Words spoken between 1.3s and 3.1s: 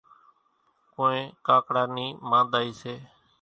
ڪاڪڙا نِي مانۮائِي سي۔